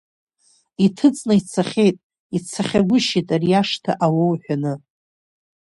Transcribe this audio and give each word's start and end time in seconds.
Иҭыҵны 0.85 1.33
ицахьеит, 1.39 1.97
ицахьагәышьеит, 2.35 3.27
ари 3.35 3.51
ашҭа 3.61 3.91
ауоу 4.05 4.33
ҳәаны. 4.41 4.73